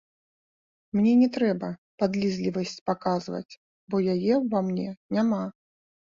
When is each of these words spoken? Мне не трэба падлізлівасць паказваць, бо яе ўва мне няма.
Мне 0.99 1.11
не 1.21 1.27
трэба 1.35 1.69
падлізлівасць 2.05 2.73
паказваць, 2.91 3.59
бо 3.93 4.01
яе 4.17 4.33
ўва 4.43 4.65
мне 4.73 4.89
няма. 5.19 5.43